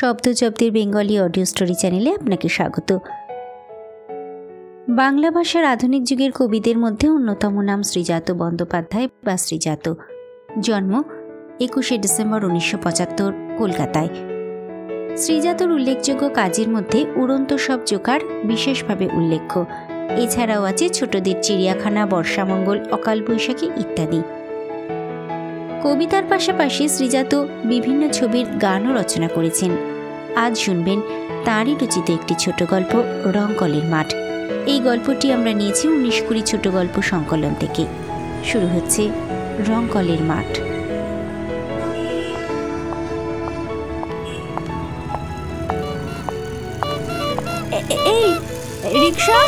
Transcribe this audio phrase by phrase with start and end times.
[0.00, 2.90] শব্দজব্দের Bengali audio story চ্যানেলে আপনাকে স্বাগত।
[4.88, 9.84] বাংলা ভাষার আধুনিক যুগের কবিদের মধ্যে অন্যতম নাম শ্রীজাত বন্দ্যোপাধ্যায় বা শ্রীজাত
[10.60, 11.02] জন্ম
[11.60, 14.10] একুশে ডিসেম্বর উনিশশো পঁচাত্তর, কলকাতায়।
[15.16, 19.64] শ্রীজাতর উল্লেখযোগ্য কাজের মধ্যে উড়ন্ত সব জোকার বিশেষভাবে উল্লেখ্য।
[20.16, 24.22] এছাড়াও আছে ছোটদের চিড়িয়াখানা, বর্ষামঙ্গল, অকাল বৈশাখী ইত্যাদি।
[25.82, 27.32] কবিতার পাশাপাশি শ্রীজাত
[27.64, 29.89] বিভিন্ন ছবির গানও রচনা করেছেন।
[30.36, 31.00] আজ শুনবেন
[31.44, 32.92] তাঁরই রচিত একটি ছোট গল্প
[33.26, 34.14] রংকলের মাঠ।
[34.66, 37.86] এই গল্পটি আমরা নিয়েছি উনিশ কুড়ি ছোট গল্প সংকলন থেকে।
[38.44, 39.02] শুরু হচ্ছে
[39.68, 40.50] রংকলের মাঠ।
[48.14, 48.26] এই
[49.00, 49.38] রিক্সা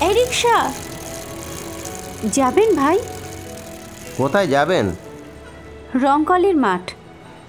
[0.00, 0.72] এই রিক্সা
[2.32, 2.98] যাবেন ভাই?
[4.16, 4.86] কোথায় যাবেন?
[5.94, 6.90] রংকলের মাঠ।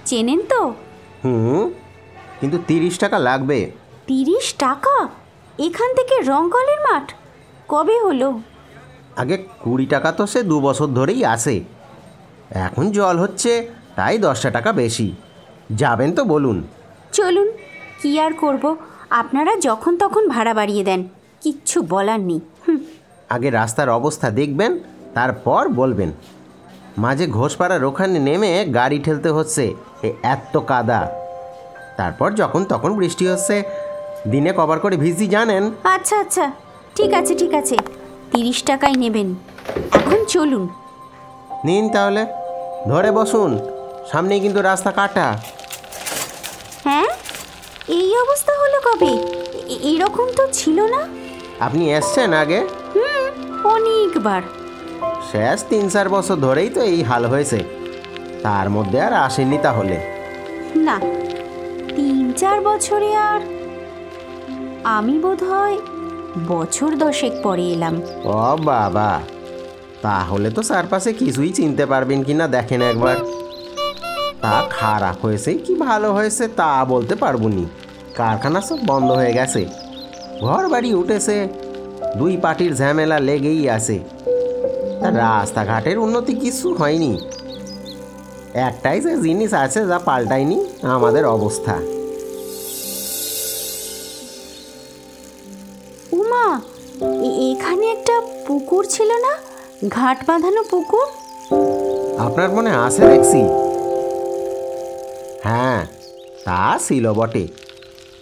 [0.06, 0.74] চেনেন তো?
[1.24, 1.72] হুম।
[2.42, 3.72] কিন্তু তিরিশ টাকা লাগবে।
[4.08, 5.08] তিরিশ টাকা?
[5.60, 7.06] এখান থেকে রংকলের মাঠ?
[7.70, 8.40] কবে হলো?
[9.16, 11.56] আগে কুড়ি টাকা তো সে দু বছর ধরেই আসে
[12.52, 13.52] এখন জল হচ্ছে
[13.96, 15.16] তাই দশটা টাকা বেশি।
[15.72, 16.58] যাবেন তো বলুন।
[17.14, 17.48] চলুন
[18.02, 18.76] কি আর করব?
[19.10, 21.02] আপনারা যখন তখন ভাড়া বাড়িয়ে দেন
[21.42, 22.80] কিচ্ছু বলার নেই। হুম,
[23.30, 24.80] আগে রাস্তার অবস্থা দেখবেন
[25.14, 26.12] তারপর বলবেন।
[26.98, 31.02] মাঝে ঘোষপাড়ার ওখানে নেমে গাড়ি ঠেলতে হচ্ছে এ এত কাদা।
[31.98, 33.64] তারপর যখন তখন বৃষ্টি হচ্ছে।
[34.28, 35.72] দিনে কভার করে ভিজি জানেন?
[35.84, 36.52] আচ্ছা আচ্ছা।
[36.96, 37.78] ঠিক আছে ঠিক আছে।
[38.32, 39.36] তিরিশ টাকাই নেবেন।
[39.94, 40.70] এখন চলুন।
[41.66, 42.26] নিন তাহলে।
[42.88, 43.60] ধরে বসুন।
[44.12, 45.38] সামনেই কিন্তু রাস্তা কাটা।
[46.84, 47.08] হ্যাঁ?
[47.88, 49.40] এই অবস্থা হলো কবে?
[49.60, 51.08] এ- এরকম তো ছিল না।
[51.60, 52.68] আপনি এসছেন আগে?
[52.96, 54.42] হুম অনেকবার।
[55.32, 57.64] শেষ তিন চার বছর ধরেই তো এই হাল হয়েছে।
[58.44, 59.98] তার মধ্যে আর আসেনি তাহলে।
[60.76, 61.00] না
[61.98, 63.42] তিন চার বছরে আর
[64.98, 65.78] আমি বোধ হয়
[66.48, 67.96] বছর দশেক পরে এলাম।
[68.26, 69.12] ও বাবা,
[70.02, 73.16] তাহলে তো চারপাশে কিছুই চিনতে পারবেন কি না দেখেন একবার।
[74.42, 77.66] তা খারাপ হয়েছে কি ভালো হয়েছে তা বলতে পারব নি
[78.16, 79.62] কারখানা সব বন্ধ হয়ে গেছে।
[80.46, 81.36] ঘর বাড়ি উঠেছে,
[82.20, 83.98] দুই পার্টির ঝামেলা লেগেই আছে।
[85.22, 87.12] রাস্তাঘাটের উন্নতি কিছু হয়নি।
[88.68, 91.76] একটাই যে জিনিস আছে যা পাল্টায়নি আমাদের অবস্থা।
[96.12, 96.62] উমা
[97.52, 99.34] এখানে একটা পুকুর ছিল না?
[99.90, 101.08] ঘাট বাঁধানো পুকুর?
[102.18, 103.42] আপনার মনে আছে দেখছি
[105.44, 105.88] হ্যাঁ
[106.46, 107.48] তা ছিল বটে।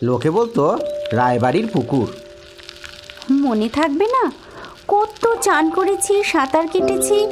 [0.03, 0.77] লোকে বলতো
[1.11, 2.07] রায়বাড়ির পুকুর।
[3.31, 4.31] মনে থাকবে না?
[4.87, 7.27] কত চান করেছি সাঁতার কেটেছি।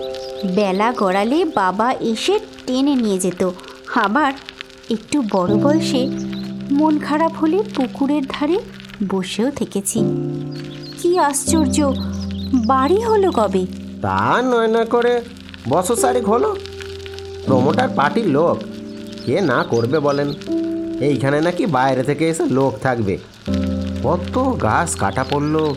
[0.56, 3.52] বেলা গড়ালে বাবা এসে টেনে নিয়ে যেত।
[3.96, 4.34] আবার
[4.90, 6.08] একটু বড় বয়সে
[6.72, 8.60] মন খারাপ হলে পুকুরের ধারে
[9.10, 10.00] বসেও থেকেছি।
[11.02, 11.94] কি আশ্চর্য!
[12.66, 13.66] বাড়ি হলো কবে?
[14.02, 15.22] তা নয় না করে।
[15.70, 16.56] বছর চারেক হলো
[17.46, 18.58] প্রমোটার পার্টির লোক।
[19.26, 20.34] কে না করবে বলেন?
[21.00, 23.18] এইখানে নাকি বাইরে থেকে এসে লোক থাকবে।
[24.04, 25.74] কত গাছ কাটা পড়ল।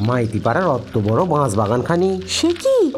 [0.00, 2.92] মাইতি পাড়ার অত বড় বাঁশ বাগানখানি। সে কি?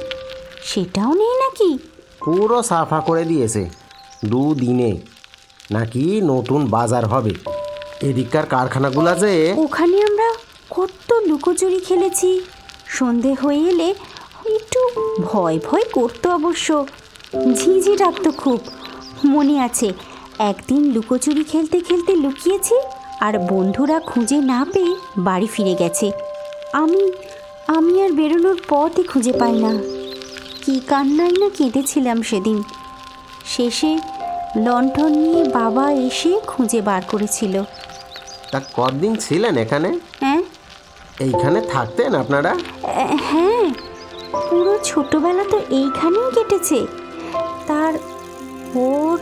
[0.63, 1.79] সেটাও নেই নাকি?
[2.25, 3.71] পুরো সাফা করে দিয়েছে।
[4.25, 4.97] দুদিনে
[5.71, 7.31] নাকি নতুন বাজার হবে?
[8.01, 10.35] এদিককার কারখানাগুলা যে ওখানে আমরা
[10.71, 12.41] কত লুকোচুরি খেলেছি।
[12.87, 13.95] সন্ধে হয়ে এলে
[14.55, 14.89] একটু
[15.23, 16.87] ভয় ভয় করতো অবশ্য।
[17.55, 18.61] ঝিঝি ডাকতো খুব।
[19.25, 19.93] মনে আছে,
[20.39, 22.75] একদিন লুকোচুরি খেলতে খেলতে লুকিয়েছি
[23.21, 26.11] আর বন্ধুরা খুঁজে না পেয়ে বাড়ি ফিরে গেছে।
[26.73, 27.13] আমি
[27.67, 29.83] আমি আর বেরোনোর পথই খুঁজে পাই না।
[30.65, 32.63] কি কান্নাই না কেঁদেছিলাম সেদিন।
[33.47, 33.99] শেষে
[34.57, 37.63] লণ্ঠন নিয়ে বাবা এসে খুঁজে বার করেছিল।
[38.53, 39.99] তা কদিন ছিলেন এখানে?
[40.21, 40.43] হ্যাঁ?
[41.21, 42.57] এইখানে থাকতেন আপনারা?
[43.17, 43.73] হ্যাঁ।
[44.51, 46.87] পুরো ছোটবেলা তো এইখানেই কেটেছে।
[47.67, 47.95] তার
[48.75, 49.19] ওর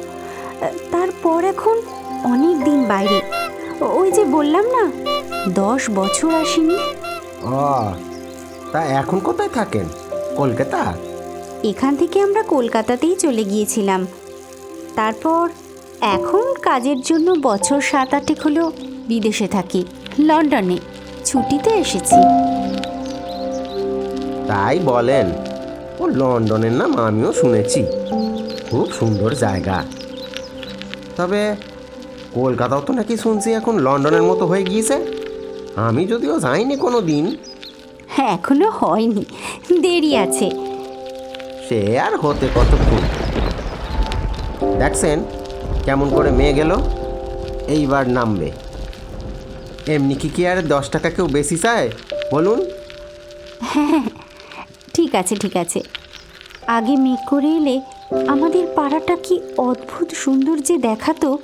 [0.91, 1.81] তারপর এখন
[2.25, 3.21] অনেক দিন বাইরে।
[3.81, 4.91] ওই যে বললাম না
[5.49, 6.79] দশ বছর আসেনি।
[7.45, 7.95] ও
[8.73, 9.89] তা এখন কোথায় থাকেন?
[10.37, 10.95] কলকাতা?
[11.65, 14.07] এখান থেকে আমরা কলকাতাতেই চলে গিয়েছিলাম।
[14.97, 15.49] তারপর
[16.01, 18.73] এখন কাজের জন্য বছর সাত আটেক হলো
[19.09, 19.85] বিদেশে থাকি
[20.19, 20.79] লন্ডনে।
[21.25, 22.15] ছুটিতে এসেছি।
[24.49, 25.33] তাই বলেন।
[26.01, 27.85] ও লন্ডনের নাম আমিও শুনেছি।
[28.71, 29.85] খুব সুন্দর জায়গা।
[31.17, 31.57] তবে
[32.35, 34.97] কলকাতাও তো নাকি শুনছি এখন লন্ডনের মতো হয়ে গিয়েছে।
[35.77, 37.37] আমি যদিও যাইনি কোনো দিন
[38.09, 39.25] হ্যাঁ এখনও হয়নি।
[39.81, 40.51] দেরি আছে।
[41.69, 43.20] সে আর হতে কতক্ষণ?
[44.79, 45.19] দেখছেন
[45.85, 46.77] কেমন করে মেয়ে গেল?
[47.69, 48.51] এইবার নামবে।
[49.87, 51.91] এমনি কি কি আর দশ টাকা কেউ বেশি চায়?
[52.33, 52.65] বলুন।
[54.95, 55.81] ঠিক আছে ঠিক আছে।
[56.67, 57.81] আগে মেঘ করে এলে
[58.29, 61.39] আমাদের পাড়াটা কি অদ্ভুত সুন্দর যে দেখাতো।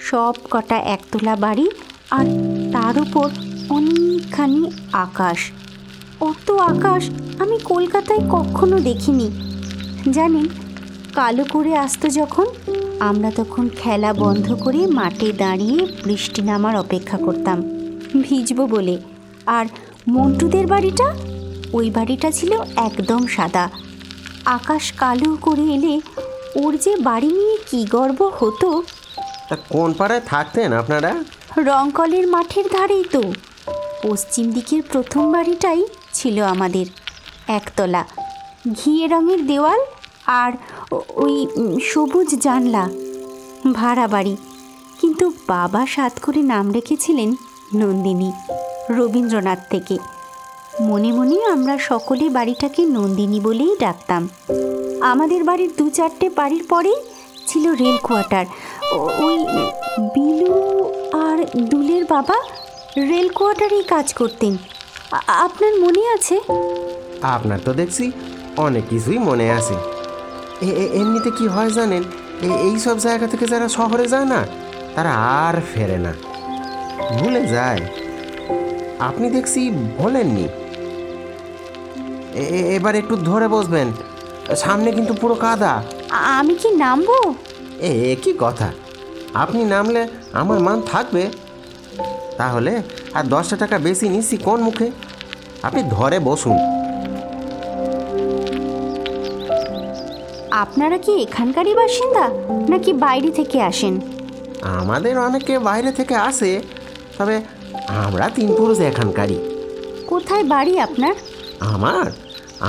[0.00, 1.70] সব কটা একতলা বাড়ি
[2.10, 2.26] আর
[2.72, 3.30] তার উপর
[3.70, 5.50] অনেকখানি আকাশ।
[6.20, 9.30] অত আকাশ আমি কলকাতায় কখনো দেখিনি।
[10.12, 10.48] জানেন
[11.16, 12.46] কালো করে আসতো যখন
[13.00, 17.62] আমরা তখন খেলা বন্ধ করে মাঠে দাঁড়িয়ে বৃষ্টি নামার অপেক্ষা করতাম।
[18.22, 18.98] ভিজবো বলে।
[19.46, 19.66] আর
[20.08, 21.14] মন্টুদের বাড়িটা?
[21.72, 23.70] ওই বাড়িটা ছিল একদম সাদা।
[24.44, 26.00] আকাশ কালো করে এলে
[26.54, 28.82] ওর যে বাড়ি নিয়ে কি গর্ব হতো।
[29.48, 31.24] তা কোন পাড়ায় থাকতেন আপনারা?
[31.58, 33.22] রংকলের মাঠের ধারেই তো।
[34.02, 36.86] পশ্চিম দিকের প্রথম বাড়িটাই ছিল আমাদের।
[37.48, 38.04] একতলা।
[38.74, 39.80] ঘিয়ে রঙের দেওয়াল
[40.26, 40.52] আর
[40.92, 41.46] ওই
[41.82, 42.88] সবুজ জানলা।
[43.72, 44.36] ভাড়া বাড়ি।
[45.00, 47.34] কিন্তু বাবা সাত করে নাম রেখেছিলেন
[47.74, 48.32] নন্দিনী,
[48.90, 49.98] রবীন্দ্রনাথ থেকে।
[50.80, 54.28] মনে মনে আমরা সকলে বাড়িটাকে নন্দিনী বলেই ডাকতাম।
[55.00, 56.96] আমাদের বাড়ির দু চারটে বাড়ির পরেই
[57.46, 58.46] ছিল রেল কোয়ার্টার।
[58.96, 59.38] ওই
[60.14, 60.54] বিলু
[61.12, 62.34] আর দুলের বাবা
[62.96, 64.56] রেল কোয়ার্টারেই কাজ করতেন।
[65.26, 66.40] আপনার মনে আছে?
[67.22, 68.12] আপনার তো দেখছি
[68.56, 69.95] অনেক কিছুই মনে আছে।
[70.64, 72.02] এমনিতে কি হয় জানেন?
[72.42, 74.46] এই সব জায়গা থেকে যারা শহরে যায় না
[74.94, 76.12] তারা আর ফেরে না।
[77.18, 77.80] ভুলে যায়।
[78.98, 80.48] আপনি দেখছি ভোলেননি
[82.34, 83.92] এ- এ- এবার একটু ধরে বসবেন।
[84.56, 87.34] সামনে কিন্তু পুরো কাদা। আমি কি নামবো?
[87.80, 88.72] এ এ কি কথা?
[89.34, 91.26] আপনি নামলে আমার মান থাকবে।
[92.36, 92.82] তাহলে
[93.14, 94.90] আর দশটা টাকা বেশি নিচ্ছি কোন মুখে?
[95.62, 96.75] আপনি ধরে বসুন।
[100.56, 102.24] আপনারা কি এখানকারই বাসিন্দা
[102.68, 103.94] নাকি বাইরে থেকে আসেন?
[104.78, 106.50] আমাদের অনেকে বাইরে থেকে আসে
[107.18, 107.36] তবে
[107.96, 109.38] আমরা তিন পুরুষ এখানকারই।
[110.06, 111.14] কোথায় বাড়ি আপনার?
[111.72, 112.06] আমার?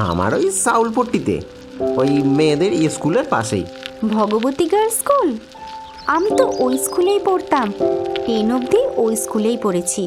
[0.06, 1.36] আমার ওই সাউলপট্টিতে
[1.98, 3.66] ওই মেয়েদের স্কুলের পাশেই।
[4.08, 5.30] Bhagabati girls school?
[6.08, 7.68] আমি তো ওই স্কুলেই পড়তাম
[8.26, 10.04] টেন অবধি ওই স্কুলেই পড়েছি।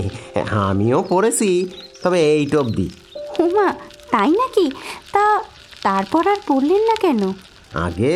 [0.68, 1.50] আমিও পড়েছি
[2.02, 2.86] তবে এইট অবধি।
[3.34, 3.68] হুমা
[4.10, 4.66] তাই নাকি?
[5.12, 5.24] তা
[5.86, 7.22] তারপর আর পড়লেন না কেন?
[7.86, 8.12] আগে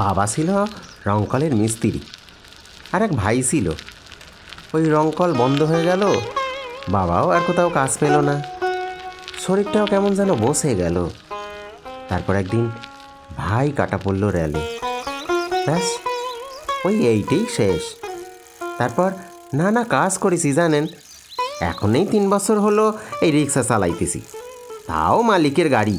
[0.00, 0.48] বাবা ছিল
[1.08, 2.00] রংকলের মিস্ত্রি,
[2.94, 3.66] আর এক ভাই ছিল।
[4.74, 6.02] ওই রংকল বন্ধ হয়ে গেল,
[6.94, 8.36] বাবাও আর কোথাও কাজ পেল না।
[9.44, 10.96] শরীরটাও কেমন যেন বসে গেল।
[12.10, 12.64] তারপর একদিন
[13.40, 14.62] ভাই কাটা পড়ল রেলে
[15.66, 15.86] ব্যাস,
[16.86, 17.82] ওই এইটাই শেষ।
[18.78, 19.10] তারপর
[19.58, 20.84] না না কাজ করেছি, জানেন?
[21.70, 22.84] এখনই তিন বছর হলো
[23.24, 24.20] এই রিক্সা চালাইতেছি।
[24.88, 25.96] তাও মালিকের গাড়ি।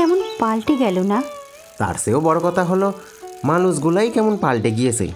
[0.00, 1.22] কেমন পাল্টে গেল না?
[1.78, 2.92] তার চেয়েও বড় কথা হলো
[3.44, 5.06] মানুষগুলাই কেমন পাল্টে গিয়েছে।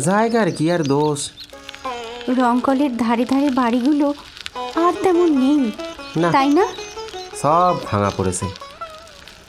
[0.00, 1.30] জায়গার কি আর দোষ?
[2.38, 4.14] রংকলের ধারে ধারে বাড়িগুলো
[4.76, 5.72] আর তেমন নেই
[6.16, 6.64] না। তাই না?
[7.42, 8.46] সব ভাঙা পড়েছে।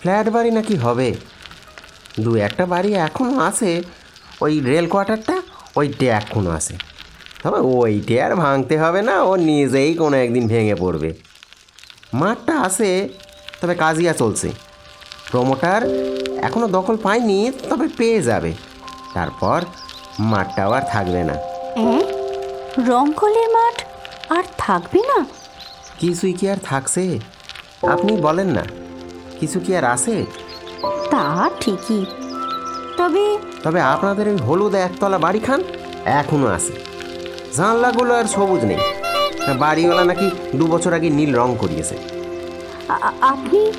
[0.02, 1.16] ফ্ল্যাট বাড়ি নাকি হবে?
[2.20, 3.84] দু একটা বাড়ি এখনও আছে
[4.42, 5.42] ওই রেল কোয়ার্টারটা
[5.76, 6.78] ওইটা এখনও আছে।
[7.44, 11.14] তবে ওইটে আর ভাঙতে হবে না ও নিজেই কোনো একদিন ভেঙে পড়বে।
[12.14, 13.10] মাঠটা আছে
[13.64, 14.52] তবে কাজিয়া চলছে।
[15.32, 15.82] প্রমোটার
[16.42, 18.54] এখনও দখল পায়নি তবে পেয়ে যাবে।
[19.14, 19.62] তারপর
[20.20, 21.34] মাঠটাও আর থাকবে না।
[22.88, 23.84] রংকলের মাঠ
[24.30, 25.26] আর থাকবে না?
[26.00, 27.20] কিছুই কি আর থাকছে?
[27.88, 28.64] আপনি বলেন না।
[29.40, 30.26] কিছু কি আর আছে?
[31.12, 32.06] তা ঠিকই।
[32.98, 35.64] তবে তবে আপনাদের ওই হলুদ একতলা বাড়ি খান
[36.06, 36.74] এখনও আছে।
[37.58, 38.78] জানলাগুলো আর সবুজ নেই।
[39.60, 42.23] বাড়িওয়ালা নাকি দু বছর আগে নীল রং করিয়েছে।
[43.22, 43.72] আপনি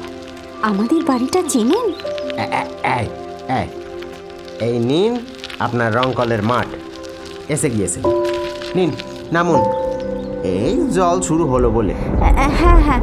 [0.62, 1.86] আমাদের বাড়িটা চেনেন?
[4.60, 5.12] এই, নিন
[5.58, 6.66] আপনার রংকলের মাঠ।
[7.48, 8.00] এসে গিয়েছে।
[8.74, 8.90] নিন
[9.32, 9.60] নামুন।
[10.44, 11.94] এই জল শুরু হলো বলে।
[12.60, 13.00] হ্যাঁ হ্যাঁ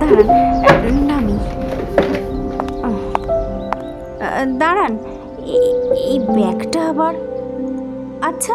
[0.00, 1.36] দাঁড়ান নামি।
[4.58, 4.98] দাঁড়ান
[6.12, 7.14] এই ব্যাগটা আবার?
[8.22, 8.54] আচ্ছা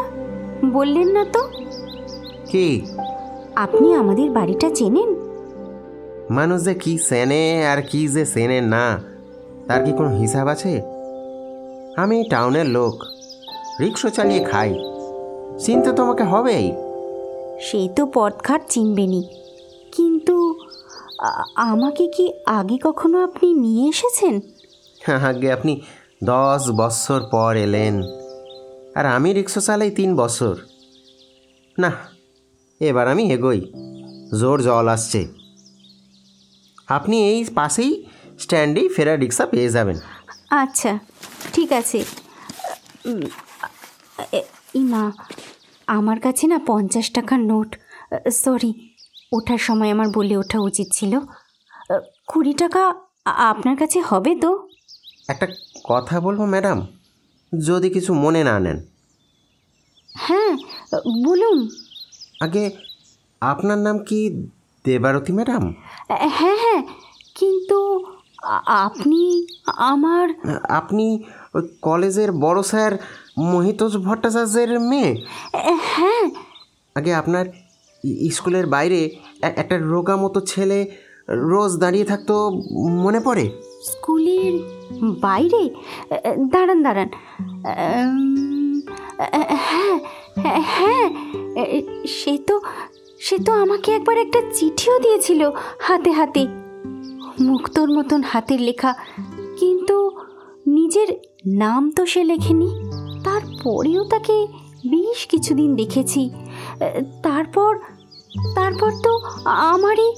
[0.66, 1.42] বললেন না তো।
[2.52, 2.82] কি?
[3.56, 5.23] আপনি আমাদের বাড়িটা চেনেন?
[6.30, 9.04] মানুষ যে কি সেনে আর কি যে সেনে না
[9.68, 10.82] তার কি কোনো হিসাব আছে?
[11.98, 13.04] আমি টাউনের লোক
[13.80, 14.74] রিক্সা চালিয়ে খাই।
[15.60, 16.72] চিনতে তোমাকে হবেই।
[17.62, 19.24] সেই তো পথঘাট চিনবেনই।
[19.92, 20.60] কিন্তু
[21.20, 24.40] আ- আমাকে কি আগে কখনো আপনি নিয়ে এসেছেন?
[25.28, 25.82] আগে আপনি
[26.24, 28.02] দশ বছর পর এলেন
[28.96, 30.56] আর আমি রিক্সো চালাই তিন বছর।
[31.80, 31.92] না
[32.80, 33.74] এবার আমি এগোই।
[34.40, 35.43] জোর জল আসছে।
[36.98, 37.92] আপনি এই পাশেই
[38.44, 39.98] স্ট্যান্ডেই ফেরা রিক্সা পেয়ে যাবেন।
[40.64, 40.92] আচ্ছা
[41.54, 42.00] ঠিক আছে।
[44.82, 45.04] ইমা
[45.98, 47.70] আমার কাছে না পঞ্চাশ টাকার নোট
[48.44, 48.72] সরি
[49.38, 51.14] ওঠার সময় আমার বলে ওঠা উচিত ছিল।
[52.30, 52.84] কুড়ি টাকা
[53.52, 54.52] আপনার কাছে হবে তো?
[55.32, 55.48] একটা
[55.92, 56.80] কথা বলব ম্যাডাম?
[57.54, 58.78] যদি কিছু মনে না নেন।
[60.26, 60.54] হ্যাঁ
[61.26, 61.58] বলুন।
[62.46, 62.64] আগে
[63.42, 64.20] আপনার নাম কি?
[64.86, 65.64] দেবারতী ম্যাডাম?
[66.38, 66.82] হ্যাঁ হ্যাঁ
[67.36, 67.80] কিন্তু
[68.86, 69.22] আপনি
[69.92, 70.26] আমার
[70.70, 71.06] আপনি
[71.56, 72.92] ওই কলেজের বড় স্যার
[73.46, 75.12] মহিতোষ ভট্টাচার্যের মেয়ে?
[75.94, 76.26] হ্যাঁ।
[76.96, 77.46] আগে আপনার
[78.32, 79.00] স্কুলের বাইরে
[79.56, 80.80] একটা রোগা মতো ছেলে
[81.50, 82.36] রোজ দাঁড়িয়ে থাকতো
[83.04, 83.46] মনে পড়ে?
[83.84, 84.54] স্কুলের
[85.22, 85.62] বাইরে?
[86.52, 87.10] দাঁড়ান দাঁড়ান।
[89.68, 89.96] হ্যাঁ
[90.38, 91.06] হ্যাঁ হ্যাঁ
[92.18, 92.56] সে তো
[93.26, 96.48] সে তো আমাকে একবার একটা চিঠিও দিয়েছিল, হাতে হাতে।
[97.42, 98.94] মুক্তোর মতন হাতের লেখা।
[99.60, 100.12] কিন্তু
[100.68, 101.08] নিজের
[101.48, 102.70] নাম তো সে লেখেনি।
[103.24, 104.48] তারপরেও তাকে
[104.90, 106.30] বেশ কিছুদিন দেখেছি।
[107.24, 107.80] তারপর
[108.56, 110.10] তারপর তো আমারই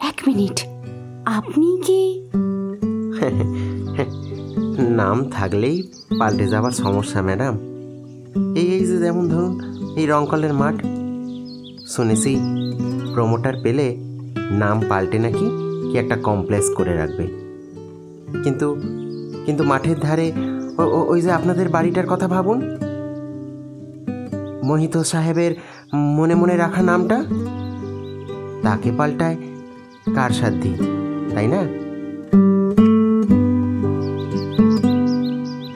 [0.00, 0.66] এক মিনিট।
[1.26, 2.30] আপনি কি
[4.78, 5.82] নাম থাকলেই
[6.18, 7.54] পাল্টে যাবার সমস্যা, ম্যাডাম।
[8.56, 9.60] এই এই যে যেমন ধরুন,
[9.96, 10.97] এই রংকলের মাঠ।
[11.88, 12.32] শুনেছি
[13.14, 13.86] প্রমোটার পেলে
[14.62, 15.46] নাম পাল্টে নাকি
[15.88, 17.24] কি একটা কমপ্লেক্স করে রাখবে।
[18.44, 18.66] কিন্তু
[19.46, 20.26] কিন্তু মাঠের ধারে
[21.12, 22.58] ওই যে আপনাদের বাড়িটার কথা ভাবুন।
[24.64, 25.52] মোহিত সাহেবের
[26.18, 27.18] মনে মনে রাখা নামটা?
[28.62, 29.36] তাকে পাল্টায়
[30.14, 30.72] কার সাধ্যি,
[31.34, 31.60] তাই না?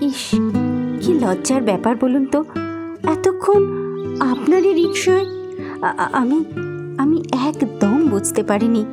[0.09, 0.23] ইস,
[1.03, 2.41] কি লজ্জার ব্যাপার বলুন তো।
[3.13, 3.63] এতক্ষণ
[4.33, 5.27] আপনারই রিক্সায়
[5.83, 6.45] আমি
[6.99, 8.85] আমি একদম বুঝতে পারিনি।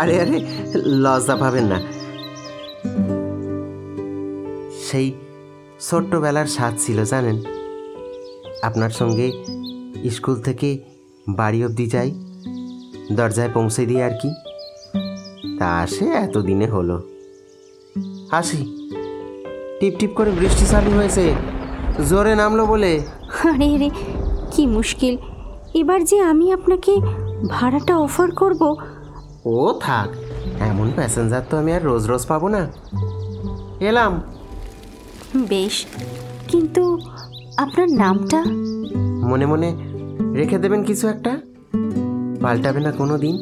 [0.00, 0.38] আরে আরে
[0.74, 1.78] লজ্জা পাবেন না।
[4.90, 5.12] সেই
[5.80, 7.36] ছোট্টবেলার স্বাদ ছিল জানেন?
[8.62, 9.26] আপনার সঙ্গে
[10.10, 10.78] স্কুল থেকে
[11.28, 12.10] বাড়ি অবধি যাই
[13.12, 14.30] দরজায় পৌঁছে দিই আর কি।
[15.58, 17.02] তা সে এতদিনে হলো।
[18.30, 18.60] আসি।
[19.80, 21.34] টিপ টিপ করে বৃষ্টি চালু হয়েছে
[22.08, 23.00] জোরে নামলো বলে।
[23.50, 23.90] আরে রে
[24.52, 25.16] কি মুশকিল।
[25.74, 26.96] এবার যে আমি আপনাকে
[27.48, 28.76] ভাড়াটা অফার করব
[29.44, 30.08] ও থাক
[30.60, 32.66] এমন প্যাসেঞ্জার তো আমি আর রোজ রোজ পাবো না।
[33.80, 34.22] এলাম।
[35.48, 35.86] বেশ
[36.48, 36.98] কিন্তু
[37.56, 38.44] আপনার নামটা?
[39.28, 39.76] মনে মনে
[40.34, 41.38] রেখে দেবেন কিছু একটা?
[42.42, 43.36] পাল্টাবে না কোনো দিন?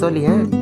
[0.00, 0.59] চলি হ্যাঁ?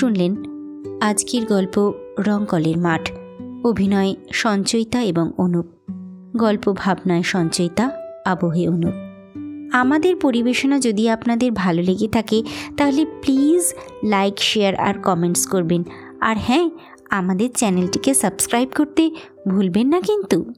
[0.00, 0.36] শুনলেন,
[1.00, 3.12] আজকের গল্প রংকলের মাঠ,
[3.64, 5.66] অভিনয় সঞ্চয়িতা এবং অনুপ।
[6.36, 7.90] গল্প ভাবনায় সঞ্চয়িতা,
[8.24, 8.94] আবহে অনুপ।
[9.74, 12.42] আমাদের পরিবেশনা যদি আপনাদের ভালো লেগে থাকে,
[12.76, 15.82] তাহলে প্লিজ লাইক, শেয়ার আর কমেন্টস করবেন।
[16.20, 16.70] আর হ্যাঁ
[17.10, 19.10] আমাদের চ্যানেলটিকে সাবস্ক্রাইব করতে
[19.48, 20.54] ভুলবেন না কিন্তু।